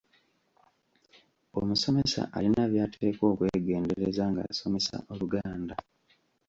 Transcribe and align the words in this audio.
Omusomesa 1.59 2.21
alina 2.37 2.63
by’ateekwa 2.71 3.25
okwegendereza 3.33 4.23
ng’asomesa 4.31 4.95
Oluganda. 5.11 5.75